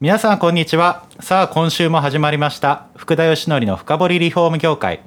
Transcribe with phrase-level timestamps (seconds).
[0.00, 1.04] 皆さんこんにちは。
[1.20, 2.86] さあ今週も始まりました。
[2.96, 5.02] 福田義則の深掘りリフォーム業界。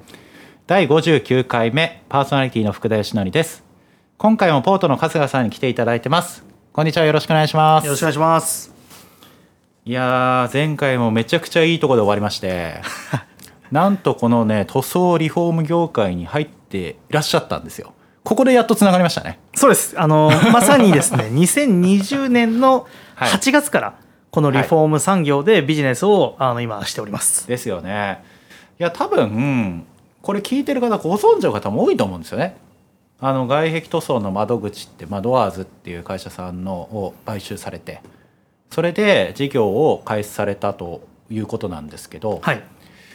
[0.68, 3.64] 第59回目パーソナリティの福田義則です。
[4.18, 6.44] 今回もポートの春日さんに来ていただいてます。
[6.72, 7.06] こんにちは。
[7.06, 7.86] よろしくお願いします。
[7.86, 8.72] よろしくお願いします。
[9.84, 12.80] いやー前回もめちゃくちゃいいところで終わりまして。
[13.72, 16.78] なんとこのね塗装リフォーム業界に入って
[17.10, 17.94] いらっしゃったんですよ。
[18.22, 19.40] ここでやっとつながりましたね。
[19.56, 19.96] そうです。
[19.98, 23.30] あのまさにですね、 2020年のはい。
[23.30, 23.94] 8月から
[24.34, 27.46] このリフォーム産業でビジネスをあの今しております。
[27.46, 28.20] ですよね
[28.80, 29.84] いや多分
[30.22, 32.56] これ聞いてる方ご存知の方も多いと思うんですよね
[33.20, 38.00] あの外壁塗装の窓口ってマドワーズっていう会社さんのを買収されて
[38.70, 42.62] それで事業を開始されたということなんですけど、い、はい。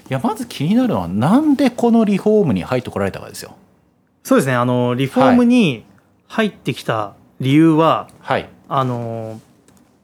[0.07, 3.57] やまず気になるのはなんでこのリフォームに入ってこられたかですよ
[4.23, 4.53] そうですね。
[4.53, 5.83] あのリフォームに
[6.27, 9.41] 入ってきた理由は、はいあの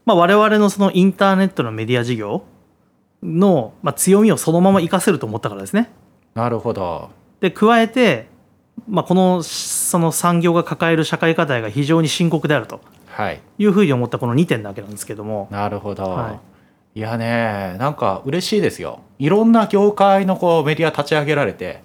[0.05, 2.43] まあ我々のそのインターネットのメディア事業
[3.23, 5.91] のまあ強みをそのまま活かせると思ったからですね。
[6.35, 7.09] なるほど。
[7.39, 8.27] で加えて、
[8.87, 13.41] まあこのその産業が抱える社会課題が非常に深刻であるとはい。
[13.57, 15.47] いうふうに思ったこの2点だけなんですけども。
[15.51, 16.39] なるほど、、は
[16.95, 18.99] いやねなんか嬉しいですよ。
[19.19, 21.83] いろんな業界のこうメディア立ち上げられて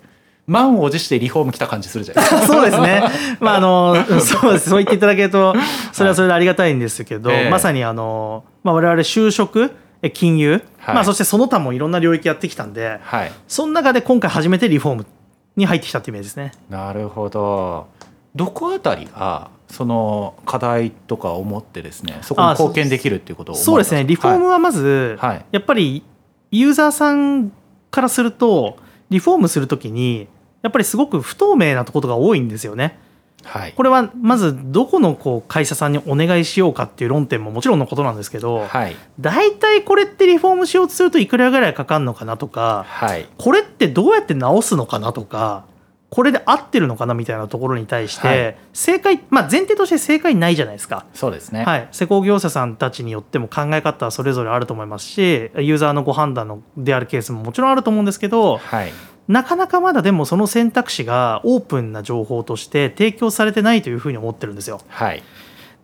[0.51, 3.05] 満を持してリフォーム来た感じするじゃないですか そうですね。
[3.39, 4.69] まああの そうです。
[4.69, 5.55] そう言っていただけると
[5.93, 9.71] それはそれでありがたいんですけど、ええまさにあのまあ我々就職、
[10.03, 15.06] え金融、はいまあそしてその他もいろんな領域やってきたんで、はいその中で今回初めてリフォーム
[15.55, 16.53] に入ってきたっていうイメージですね。
[16.69, 17.87] なるほど
[18.34, 24.05] どこあたりがその課題とかを持ってですねそこにあ貢献できるっていうことを思そうですね。
[24.05, 26.03] リフォームははまず、はいはいやっぱり
[26.50, 27.53] ユーザーさん
[27.93, 28.77] からすると
[29.10, 30.28] リフォームするときに
[30.62, 32.98] やっぱりすごく不透明なことが多いんですよね。
[33.44, 33.72] はい。
[33.72, 38.97] これはまずどこのこう会社さんにお願いしようかっていう論点ももちろんのことなんですけど、はい。
[39.19, 43.26] 大体これってリフォームしようとするといくらぐらいかかるのかなとかはい。
[43.38, 45.65] これってどうやって直すのかなとか
[46.10, 48.56] これで合ってるのかなみたいなところに対して、はい。
[48.72, 51.06] 正解まあ前提として正解ないじゃないですか。
[51.15, 51.65] そうですね。
[51.65, 58.92] はい、施工業者さんたちによっても考え方はそれぞれあると思いますしユーザーのご判断のであるケースももちろんあると思うんですけどはい
[59.30, 64.80] なかなかまだでもその選択肢がオープンな情報として提供されてないというふうに思ってるんですよ。
[64.88, 65.22] はい。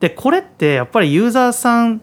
[0.00, 2.00] でこれってやっぱりユーザーさん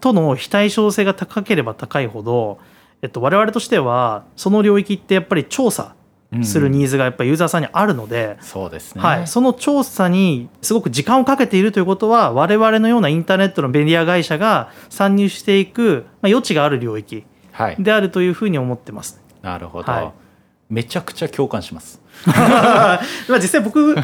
[0.00, 2.60] との非対称性が高ければ高いほど、
[3.02, 5.96] えっと、我々としてはその領域ってやっぱり調査
[6.44, 9.02] するニーズがやっぱりユーザーさんにあるので、そうですね。
[9.02, 17.76] はい、その調査にすごく時間をかけているということは我々のようなインターネットのメディア会社が参入していく、まあ、余地がある領域はい。
[17.80, 19.20] であるというふうに思ってます。
[19.42, 20.29] なるほど、はい
[20.70, 22.00] めちゃくちゃ共感します。
[22.26, 23.00] まあ
[23.36, 23.94] 実際僕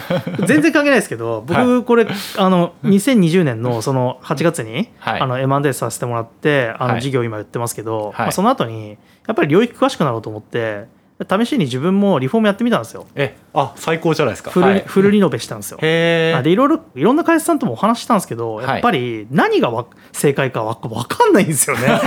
[0.46, 2.06] 全然関係ないですけど僕はこれ
[2.38, 5.20] あの2020年のその8月にはい。
[5.20, 6.94] あの M&A させてもらってあはい。
[6.96, 8.12] の事業今やってますけどはい。
[8.18, 10.86] まあその後にやっぱり領域詳しくなろうと思って
[11.24, 13.06] 試しに自分もリフォームやってみたんですよ。
[13.14, 14.50] えあ最高じゃないですか。
[14.50, 14.84] フルはい。
[14.86, 15.78] フルリノベしたんですよ。
[15.80, 21.86] へえあでいろいろいろんな会社さんともお話ししたんですけどやっぱり何がわ正解かわ分かんないんですよね。
[21.86, 22.00] やっ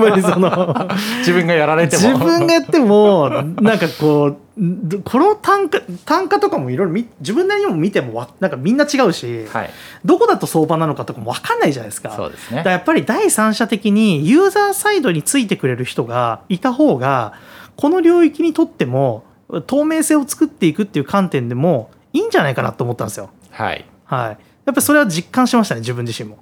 [0.00, 0.88] ぱりその。
[1.18, 2.02] 自分がやられても。
[2.02, 3.28] 自分がやっても
[3.60, 9.70] なんかこうどこの単価単価とかもいろいろ見自分なりにも見てもわなんかみんな違うし、はい。
[10.04, 12.10] どこだと相場なのかとかも分かんないじゃないですか。
[12.10, 12.62] そうですね。
[12.64, 17.32] やっぱり第三者的にユーザーサイドについてくれる人がいた方が
[17.78, 19.22] この領域にとっても
[19.68, 23.30] 透明性を作っていくっていう観点でもいいんじゃないかなと思ったんですよ。
[23.50, 26.38] はいはい、やっぱりそれは実感しましたね自分自身も。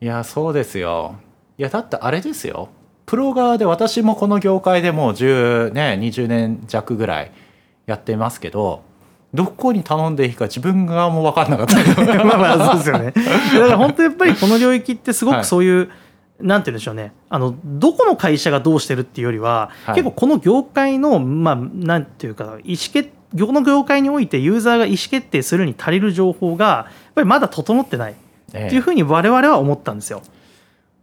[0.00, 1.14] いやそうですよ
[1.58, 2.68] いやだってあれですよ
[3.06, 7.30] プロ側で私もこの業界でもう10ね20年弱ぐらい
[7.86, 8.82] やってますけど
[9.32, 11.88] どこに頼んでいいか自分側も分かんなかったり
[12.24, 13.12] まあまあそうですよね。
[13.12, 15.90] だから本当やっぱりこの領域ってすごはいくそういう、
[16.40, 17.12] なんて言うんでしょうね。
[17.28, 19.94] あのどこの会社がどうしてるっていうよりは、はい。
[19.94, 28.14] 結構この業界のまあなんていうか意思決業の業界においてユーザーが意思決定するに足りる情報がやっぱりまだ整ってない。
[28.52, 28.66] ええ。
[28.66, 30.22] っていうふうに我々は思ったんですよ。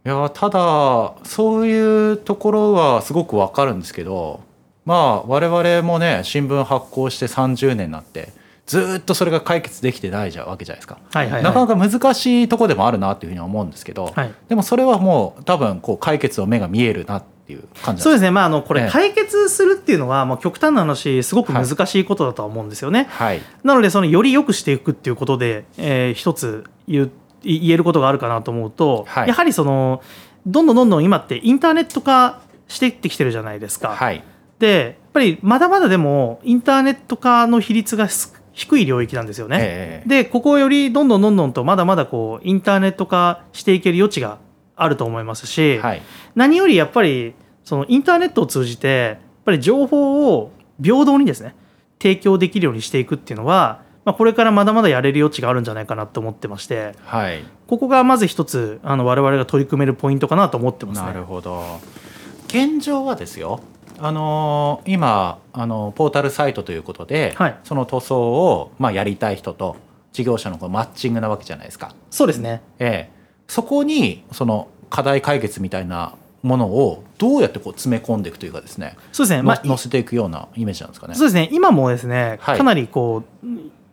[0.04, 4.40] いやただそういうところはすごく分かるんですけど
[4.84, 8.32] まあ我々もね新聞発行して30年になって
[8.66, 10.98] ずーっとそれが解決できてないじゃわけじゃないですか。
[11.12, 14.34] はいはいはい、なかなか難しいとこでもあるなっていうふうには思うんですけど、はい。
[14.48, 18.84] でもそれはもう多分こう解決の目が見えるなっていう感じそうですね、まあ、あのこええ。
[18.84, 23.08] れ解決するっていうのは、まあ、極端な話すごく難しいことだとは思うんですよね。
[23.10, 23.40] はい。
[23.64, 27.10] なのでそのより良くしていくっていうことで、えー一つ言う
[27.42, 29.28] 言えることがあるかなと思うと、はい。
[29.28, 30.02] やはりその
[30.46, 33.88] どんどんどんどん今ってインターネット化していってきてるじゃないですか。
[33.90, 34.22] はい。
[34.60, 39.58] でやっぱりまだまだでもインターネット化の比率がす低い領域なんですよね。
[39.60, 44.38] ええでここよりどんどんどんどんとまだまだこうインターネット化していける余地が
[44.76, 46.02] あると思いますし、はい
[46.34, 47.34] 何よりやっぱり
[47.64, 50.50] そのインターネットを通じてやっぱり情報を
[50.82, 51.54] 平等にですね
[52.00, 61.06] 提供できるようにしていくっていうのは、まあ、これからまだまだやれる余地があるんじゃないかなと思ってましてはいここがまず一つあの我々が取り組めるポイントかなと思ってますね。
[61.06, 61.80] なるほど
[62.48, 63.60] 現状はですよ
[64.04, 67.56] あのー今あのポータルサイトということで、はい。
[67.62, 69.76] その塗装を、まあ、やりたい人と
[70.12, 71.94] 事業者のこうマッチングなわけじゃないですか。
[72.10, 72.62] そうですね。
[72.80, 73.10] ええ、
[73.46, 81.14] そこにその課題解決みたいなものをどうやってこう詰め込んでいくというかですね、そうですね、まあ、の載せていくようなイメージなんですかね。
[81.14, 81.48] そうですね。
[81.52, 82.58] 今もですねはい。
[82.58, 83.46] かなりこう、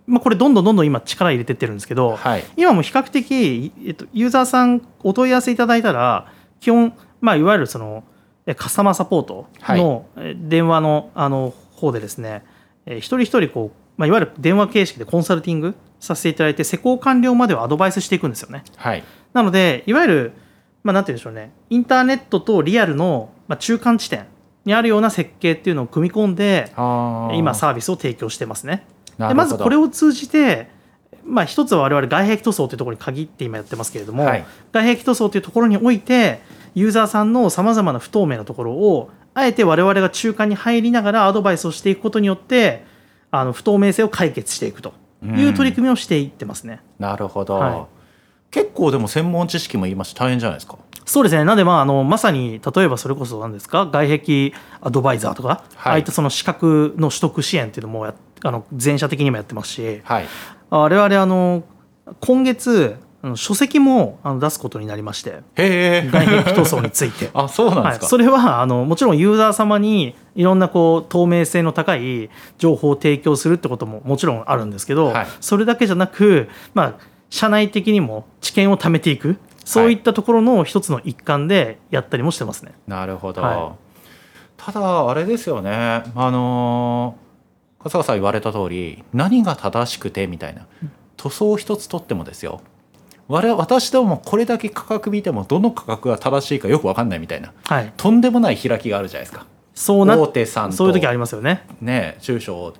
[0.07, 2.43] まあ、これどんどんどんどん今力入れてってるんですけど、はい。
[2.57, 8.18] 今も比較的、えっと、ユーザーさんお問い合わせいただいたら基本、まあ、いわゆるそのえ
[8.57, 12.43] カスタマーサポートのえ電話のあの方でですね、
[12.85, 18.63] え一人一人こう、まあ、いわゆる電話形式でコンサルティングさせていただいて施工完了まではアドバイスしていくんですよね。
[18.77, 19.03] はい。
[19.33, 20.33] なのでいわゆる、
[20.83, 21.51] まあ、なんて言うんでしょうね。
[21.69, 24.25] インターネットとリアルの、まあ、中間地点
[24.65, 28.85] にあるような設計っていうのを組み込んで今サービスを提供してますね。
[29.17, 30.69] でまずこれを通じて、
[31.25, 34.45] まあ、一つは我々外壁塗装というところに限って今やってますけれども、はい。
[34.71, 36.41] 外壁塗装というところにおいて
[36.75, 42.83] ユーザーさんのさまざまな不透明なところをあえて我々が中間に入りながらアドバイスをしていくことによって
[43.31, 44.93] あの不透明性を解決していくと
[45.23, 46.81] いう取り組みをしていってますね。
[46.97, 47.99] なるほど、はい。
[48.51, 50.77] 結構でも専門知識も言いまして大変じゃないですか。
[51.05, 51.43] そうですね。
[51.43, 55.63] なんで、まあ、あの、まさに、例えばそれこそ何ですか、外壁アドバイザーとか、はい。
[55.77, 58.13] ああいったその資格の取得支援っていうのもや、
[58.43, 60.25] あの、全社的にもやってますし、はい。
[60.69, 61.63] 我々、あの、
[62.19, 67.29] 今月、あの書籍もあの出すことになりまして、外壁塗装について。
[67.35, 75.27] あそうなんはい、ですか、それはあのもちろんユーザー様にいろんなこう透明性の高い情報を提供するってことももちろんあるんですけど、はい。
[75.41, 76.93] それだけじゃなく、まあ、
[77.29, 79.37] 社内的にも知見を貯めていく。
[79.65, 82.71] そういったところの一つの一環でやったりもしてますね。
[82.87, 83.73] なるほど、は
[84.57, 86.03] ただあれですよね。
[86.15, 87.29] あのー
[87.81, 90.67] 春日さん言われた通り何が正しくてみたいな。
[91.15, 92.61] 塗装一つとってもですよ
[93.29, 97.53] 私どもこれだけ価格見てもどの価格が正しいかよく分かんないみたいな。
[97.63, 99.45] はい、とんでもない開きがあるじゃないですか。
[99.75, 100.75] そうな大手さんと。
[100.75, 101.63] そういう時ありますよね。
[101.79, 102.73] ね中小。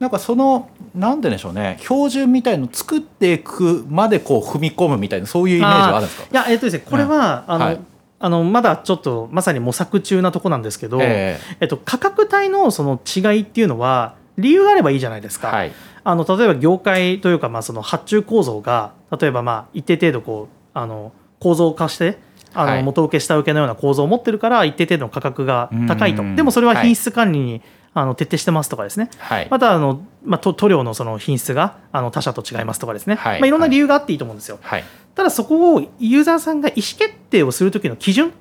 [0.00, 1.76] なんかそのなんででしょうね。
[1.80, 6.28] 標準みたいの作っていくまでこう踏み込むみたいなそういうイメージはあるんですか？
[6.32, 7.80] いやえっとですねこれは、あの、はい。
[8.18, 11.64] あのまだちょっとまさに模索中なとこなんですけど、ええ。
[11.66, 15.48] っと、価格帯のその違いっていうのは理由があればいいじゃないですか。
[15.48, 15.72] えはい
[16.04, 22.18] あの例えば業界というか、まあ、その発注構造が例えばまあ一定程度こうあの構造化して
[22.54, 22.82] あのはい。
[22.82, 26.22] 元請け下請けのような構造を持ってるから一定程度の価格が高いと。
[26.22, 26.36] うん。
[26.36, 26.84] でもそれははい。
[26.84, 27.62] 品質管理に、
[27.94, 29.10] あの徹底してますとかですね。
[29.18, 29.48] はい。
[29.50, 33.40] またあの、まあ、塗塗料のその品質があの他社と違いますとかですね、はい。
[33.40, 34.58] まあ、いろんな理由があっていいと思うんですよ。
[34.62, 34.84] はい。
[35.14, 38.32] ただそこをユーザーさんが意思決定をする時の基準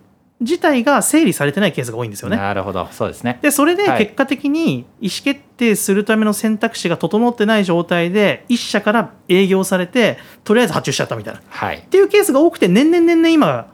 [0.41, 2.35] 自体が整理されてないケースが多いんですよね。
[2.35, 2.87] なるほど。
[2.91, 3.39] そうですね。
[3.41, 4.05] でそれではい。
[4.05, 11.39] 結果的に意思決定するための選択肢が整ってない状態で一社から営業されてとりあえず発注しちゃったみたいな。
[11.39, 11.81] っはい。
[11.89, 13.67] ていうケースが多くて年々年々今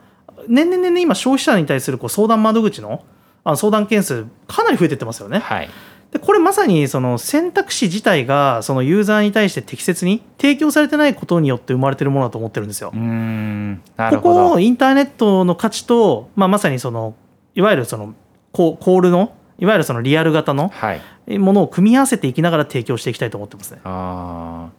[0.50, 3.04] 年々年々今消費者に対するこう相談窓口の
[3.44, 5.40] あの相談件数かなり増えてってますよね。
[5.40, 5.70] はい
[6.12, 12.92] でこれまさにその選択肢自体がそのユーザーに対して適切に提供されてないことによって生まれてるものだと思ってるんですよ。
[12.92, 14.50] こるほど。
[14.50, 17.16] こをインターネットの価値と、まあ、まさにその
[17.56, 18.14] いわゆるその
[18.54, 21.02] ココールのいわゆるそのリアル型のはい。
[21.40, 23.82] ものを組み合わせていきながら提供していきたいと思ってますね。
[23.84, 24.70] あ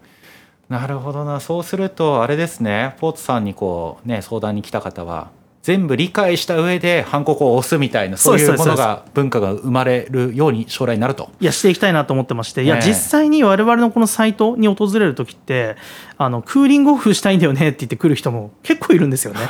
[0.70, 0.72] ー。
[0.72, 1.40] なるほどな。
[1.40, 2.94] そうするとあれですね。
[2.98, 5.30] ポーツさんにこうね相談に来た方は
[5.68, 11.28] 全部理解した上でハンコクを押すみたいなそういうものが文化が生まれるように将来になると。
[11.40, 15.76] いやしていきたいなと思ってましていや実際に我々のこのサイトに訪れる時って
[16.16, 19.40] あのクーリングオフしたいんだよねって言ってくる人も結構いるんですよね。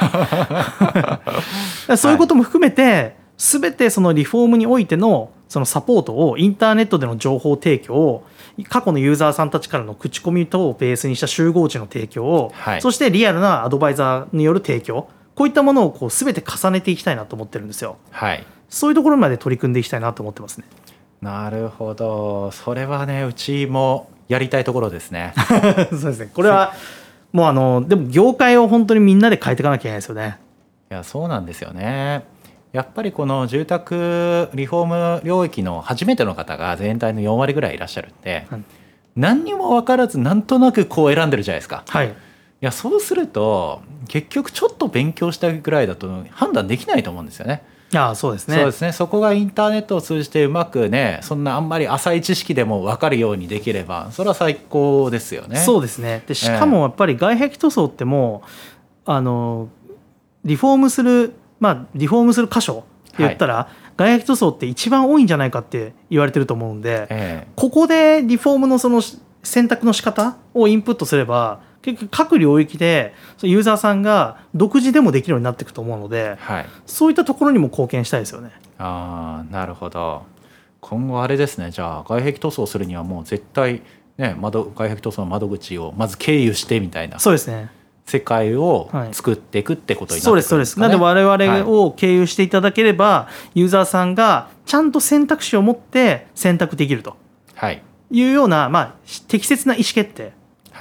[1.96, 8.24] そういうことも含めて、全てそのリフォームにおいてのそのサポートをインターネットでの情報提供を
[8.68, 15.08] 過去のユーザーさんたちからの口コミ等をベースにした集合値の提供を、はいそしてリアルなアドバイザーによる提供
[15.38, 17.98] こういったものをこう全て重ねていきたいなと思ってるんですよ。
[18.10, 20.66] はいそういうところまで取り組んでいきたいなと思ってますね。
[21.22, 25.32] なるほどそれはねうちもやりたいところですね。
[25.90, 26.30] そうですね。
[26.34, 26.74] これは
[27.32, 30.38] もうあのでも業界を本当にみんなで変えていかなきゃいけないですよね。
[30.90, 32.24] いやそうなんですよね。
[32.72, 34.86] やっぱりこの住宅リフォー
[35.18, 38.62] ム領域の初めての方が全体の4割ぐらいいらっしゃるんで、はい
[39.16, 41.82] 何にも分からずなんとなくこう選んでるじゃないですか。
[41.88, 42.10] はいい
[42.64, 47.62] やそうすると結局ちょっと勉強したぐらいだと判断できないと思うんですよね。
[47.90, 48.56] いやそうですね。
[48.56, 48.92] そうですね。
[48.92, 55.56] そこがインターネットを通じてうまくねそんなあんまり浅い知識でも分かるようにできればそれは最高ですよね。
[55.56, 56.22] そうですね。
[56.26, 58.42] でしかもやっぱり外壁塗装っても
[59.06, 59.68] うあの
[60.44, 69.02] リフォームするまあリフォームする箇所って言ったら、外壁塗装って一番多いんじゃないかって言われてると思うんで、えここでリフォームのその
[69.42, 71.60] 選択の仕方をインプットすれば
[71.92, 76.66] 結局各領域でそのユーザーさんが独自でもできるようになっていくと思うのでえはい。
[76.86, 78.50] そういったところにも貢献したいですよね。
[78.78, 80.22] ああなるほど。
[80.80, 81.70] 今後あれですね。
[81.70, 83.82] じゃあ外壁塗装するにはもう絶対
[84.16, 87.70] ね窓外壁塗装の窓口をまず経由してみたいなそうですね。
[88.06, 89.14] 世界をはい。
[89.14, 90.80] 作っていくってことになそうってくるですそうです。
[90.80, 97.16] なんで我々を経由していただければ、ユーザーさんがちゃんと選択肢を持って選択できると
[97.54, 97.82] はい。
[98.10, 98.94] いうような、まあ、
[99.26, 100.32] 適切な意思決定はい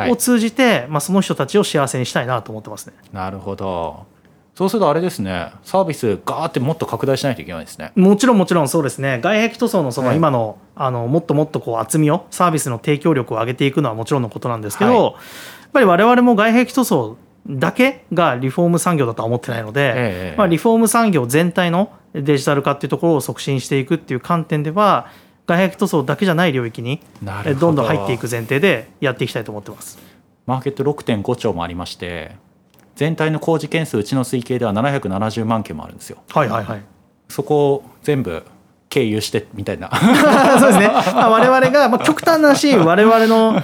[0.10, 2.94] を通じて、まあ、その人たちを幸せにしたいなと思ってますね。
[3.12, 4.06] なるほど。
[4.58, 5.52] そうするとあれですね。
[5.64, 7.92] サービスガーってもっと拡大しないといけないですね。
[7.96, 9.20] もちろんもちろんそうですね。
[9.22, 10.18] 外壁塗装のそのはい。
[10.18, 15.04] 今の,、あのもっともっとこう厚みをサービスの提供力を上げていくのはもちろんのことなんですけど、はい。
[15.04, 15.14] やっ
[15.74, 20.36] ぱり我々も外壁塗装だけがリフォーム産業だとは思ってないので、ええ。
[20.38, 25.12] まあ、リフォーム産業全体のデジタル化っていうところを促進していくっていう観点では
[25.48, 27.02] 外壁塗装だけじゃない領域に
[27.60, 27.72] ど。
[27.72, 29.98] んどん入っていく前提でやっていきたいと思ってます。
[30.46, 32.36] マーケット6.5兆もありまして
[32.96, 36.22] 全体の工事件数うちの推計では770万件もあるんですよ。
[36.30, 36.82] はいはいはい。
[37.30, 38.44] そこを全部
[38.90, 39.90] 経由してみたいな。
[40.60, 43.62] そうですね、まあ、我々が、まあ、 極端な話我々の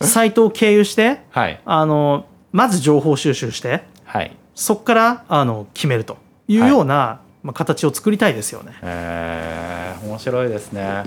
[0.00, 1.60] サイトを経由してはい。
[1.64, 4.36] あのまず情報収集してはい。
[4.54, 8.72] そこからあの決めるというような、まあ、形を作りたいですよね。
[8.82, 11.04] えー面白いですね。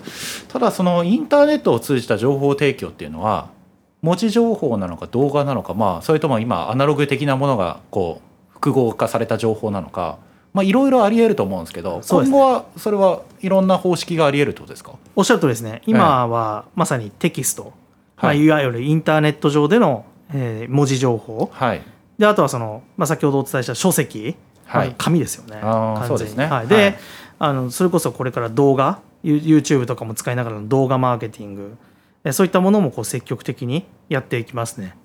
[0.47, 3.49] ただそのインターネットを通じた情報提供っていうのは
[4.01, 10.17] 文字情報なのか動画なのかまあそれとも今アナログ的なものがこう複合化された情報なのか
[10.53, 12.01] まあいろいろありえると思うんですけどね。
[12.07, 14.93] 今後はそれはいろんな方式がありえるってことですか？
[15.15, 15.81] おっしゃるとりですね。
[15.85, 17.73] 今はまさにテキスト、
[18.17, 21.49] まあ、はいいわゆるインターネット上での、えー文字情報。
[21.51, 21.81] はい。
[22.17, 24.87] であとはその、まあ、先ほどお伝えした書籍、はい。
[24.87, 25.59] まあ紙ですよね。
[26.07, 26.45] そうですね。
[26.45, 26.95] はい、で、はい
[27.39, 31.77] あのそれこそこれから動画ユ YouTube とかも使いながらの動画マーケティング。
[32.23, 34.95] えそういったものもこう積極的にやっていきますね。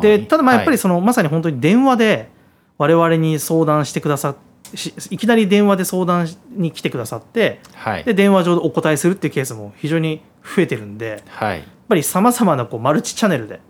[0.00, 2.30] でただまあやっぱりはいその、まさに本当に電話で
[2.78, 4.36] 我々に相談してくださっ
[4.74, 8.04] しいきなり電話で相談に来てくださってはい。
[8.04, 13.60] で電話上でお答えするっていうケースも非常に増えてるんでやっはいぱりさまざまなこうマルチチャンネルで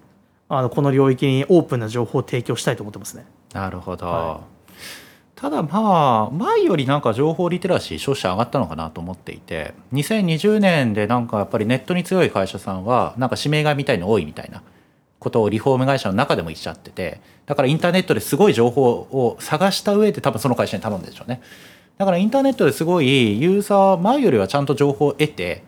[0.49, 3.26] あのこの領域にオープンな情報を提供したいと思ってますね。
[3.52, 4.40] なるほど、は
[5.37, 14.62] ただまあ前よりなんか情報リテラシー消費者上がったのかなと思っていて2020年でなんかやっぱりネットに強い会社さんはなんか指名買いみたいの多いみたいな
[15.19, 21.41] ことをリフォーム会社の中でも言っちゃっててだからインターネットですごい情報を探した上で多分その会社に頼んでるでしょうね。
[21.99, 25.62] だからインターネットですごいユーザー前よりはちゃんと情報を得て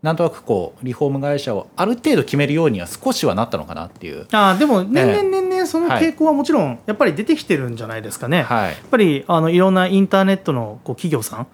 [0.00, 4.26] なんとなくこうリフォーム会社をある程度決めるようには少しはなったのかなっていう。
[4.32, 5.16] あーでも年ええ。
[5.16, 8.42] 々年々その傾向はもちろんやっぱり出てきてるんじゃないですかね。
[8.42, 8.70] はい。
[8.70, 11.46] やっぱりあのいろんなインターネットのこう企業さん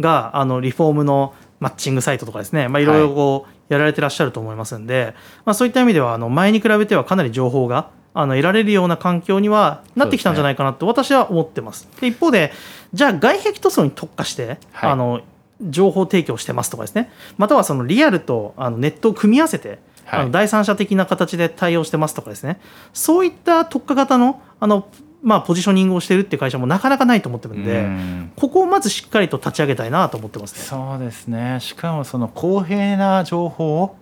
[0.00, 11.88] があのリフォームのマッチングサイトとかですね、まあ、いろいろこうやられてらっしゃると思いますんで、まあ、そういった意味ではあの前に比べてはかなり情報があの得られるような環境にはなってきたんじゃないかなと私は思ってます。
[12.00, 12.52] で一方で
[12.94, 14.90] じゃあ外壁塗装に特化して、はい。
[14.90, 15.20] あの
[15.60, 17.10] 情報提供してますとかですね。
[17.38, 20.20] またはそのリアルとあのネットを組み合わせてはい。
[20.20, 22.60] あの第三者的な形で対応してますとかですね。
[22.92, 24.88] そういった特化型のあの、
[25.22, 28.32] まあ、ポジショニングをしてるっていう会社もなかなかないと思ってるんで、うん。
[28.36, 30.60] ここをまずしっかりと立ち上げたいなと思ってますね。
[30.60, 31.58] そうですね。
[31.60, 33.96] しかもその公平な情報を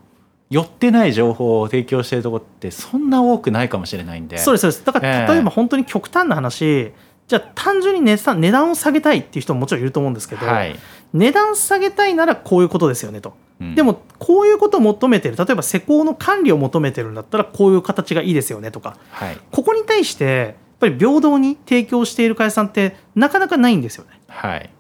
[0.51, 4.39] 寄ってない情報を提供しているところってそんな多くないかもしれないんで。
[4.39, 4.85] そうですそうです。
[4.85, 5.33] だからええ。
[5.33, 6.93] 例えば本当に極端な話、
[7.27, 10.77] じゃあ単純に値段を下げたいっていう人ももちろんいると思うんですけど、はい。
[11.15, 13.35] 値段下げたいならこういうことですよねと。
[13.61, 13.75] うん。
[13.75, 15.37] でもこういうことを求めてる。
[15.37, 18.97] 例えば施工の管理を求めてるんだったらこういう形がいいですよねとか。
[19.11, 19.39] はい。
[19.51, 24.11] ここに対してやっぱり平等に提供している会社さんってなかなかないんですよね。
[24.29, 24.71] はい。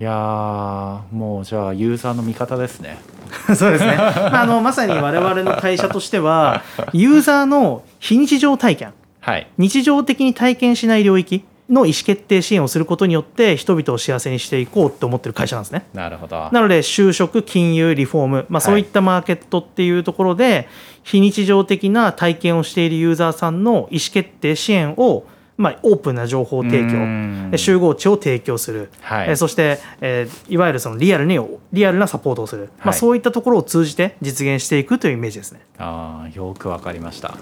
[0.00, 2.98] いやーもうじゃあユーザーの味方ですね。
[3.54, 8.94] そうですね、まあ、あのまさに我々の会社としてはユーザーの非日常体験。
[9.20, 9.48] はい。
[9.58, 15.84] 日常的に体験しない領域の意思決定支援をすることによって人々を幸せにしていこうって思ってる会社なんですね。
[15.92, 16.48] なるほど。
[16.50, 20.68] なので就職金融リフォーム、まあ、そういったマーケットっていうところで
[21.02, 25.24] 非日常的な体験をしているユーザーさんの意思決定支援を
[25.58, 27.50] まあ、オープンな情報提うん。
[27.50, 29.28] 供集合値を提供する、はい。
[29.30, 31.36] えーそして、えーいわゆるそのリアルに
[31.72, 32.98] リアルなサポートをする、まあ、はい。
[32.98, 35.60] そういったところを通じて実現していくというイメージですね。
[35.76, 37.36] あーよくわかりました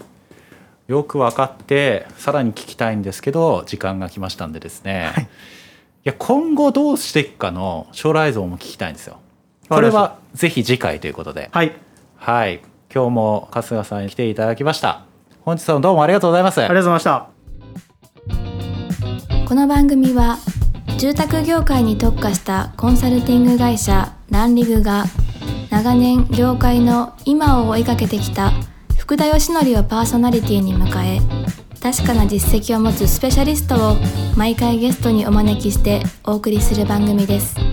[0.88, 5.12] よく分かってさらに聞きたいんですけど時間が来ましたんでですね、
[6.04, 9.18] い、や今後どうしていくかの将来像も聞きたいんですよ。
[9.68, 11.50] これはぜひ次回ということで。
[11.52, 11.72] はい、
[12.16, 12.62] はい。
[12.94, 15.04] 今日も春日さんに来ていただきました。
[15.44, 16.60] 本日はどうもありがとうございます。
[16.60, 17.28] ありがとうございま
[18.30, 19.46] した。
[19.48, 20.38] この番組は
[20.98, 25.04] 住宅業界に特化したコンサルティング会社ランリグが
[25.70, 28.52] 長年業界の今を追いかけてきた
[29.06, 31.20] 福田義則をパーソナリティに迎え
[31.80, 33.96] 確かな実績を持つスペシャリストを
[34.36, 37.65] 毎回ゲストにお招きしてお送りする番組です。